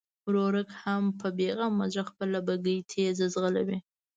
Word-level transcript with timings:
ورورک 0.27 0.69
هم 0.83 1.03
په 1.19 1.27
بېغمه 1.37 1.85
زړه 1.93 2.03
خپله 2.09 2.37
بګۍ 2.47 2.77
تېزه 2.91 3.25
ځغلوي. 3.33 3.79